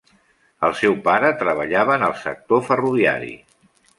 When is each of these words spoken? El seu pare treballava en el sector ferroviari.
El 0.67 0.71
seu 0.79 0.95
pare 1.07 1.29
treballava 1.41 1.95
en 2.01 2.05
el 2.09 2.17
sector 2.23 2.65
ferroviari. 2.71 3.33